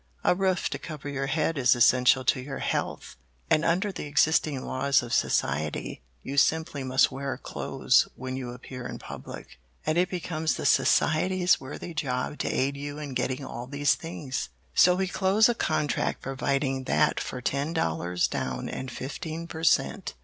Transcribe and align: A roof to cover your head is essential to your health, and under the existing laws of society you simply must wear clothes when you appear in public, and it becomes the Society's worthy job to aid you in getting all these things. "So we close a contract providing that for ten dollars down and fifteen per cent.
A 0.23 0.33
roof 0.33 0.67
to 0.71 0.79
cover 0.79 1.07
your 1.07 1.27
head 1.27 1.59
is 1.59 1.75
essential 1.75 2.25
to 2.25 2.41
your 2.41 2.57
health, 2.57 3.17
and 3.51 3.63
under 3.63 3.91
the 3.91 4.07
existing 4.07 4.65
laws 4.65 5.03
of 5.03 5.13
society 5.13 6.01
you 6.23 6.37
simply 6.37 6.83
must 6.83 7.11
wear 7.11 7.37
clothes 7.37 8.07
when 8.15 8.35
you 8.35 8.49
appear 8.49 8.87
in 8.87 8.97
public, 8.97 9.59
and 9.85 9.99
it 9.99 10.09
becomes 10.09 10.55
the 10.55 10.65
Society's 10.65 11.61
worthy 11.61 11.93
job 11.93 12.39
to 12.39 12.47
aid 12.49 12.75
you 12.75 12.97
in 12.97 13.13
getting 13.13 13.45
all 13.45 13.67
these 13.67 13.93
things. 13.93 14.49
"So 14.73 14.95
we 14.95 15.07
close 15.07 15.47
a 15.47 15.53
contract 15.53 16.21
providing 16.23 16.85
that 16.85 17.19
for 17.19 17.39
ten 17.39 17.71
dollars 17.71 18.27
down 18.27 18.69
and 18.69 18.89
fifteen 18.89 19.45
per 19.45 19.63
cent. 19.63 20.15